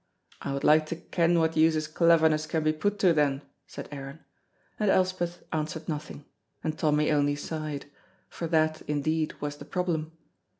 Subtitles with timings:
[0.41, 3.87] I would like to ken what use his cleverness can be put to, then," said
[3.91, 4.21] Aaron,
[4.79, 6.25] and Elspeth answered nothing,
[6.63, 7.85] and Tommy only sighed,
[8.27, 10.13] for that indeed was the problem.